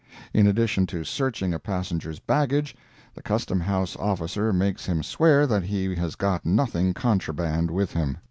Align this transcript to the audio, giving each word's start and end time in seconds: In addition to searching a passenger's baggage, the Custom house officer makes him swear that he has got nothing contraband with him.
In 0.33 0.47
addition 0.47 0.87
to 0.87 1.03
searching 1.03 1.53
a 1.53 1.59
passenger's 1.59 2.17
baggage, 2.17 2.75
the 3.13 3.21
Custom 3.21 3.59
house 3.59 3.95
officer 3.97 4.51
makes 4.51 4.87
him 4.87 5.03
swear 5.03 5.45
that 5.45 5.61
he 5.65 5.93
has 5.93 6.15
got 6.15 6.43
nothing 6.43 6.95
contraband 6.95 7.69
with 7.69 7.91
him. 7.93 8.17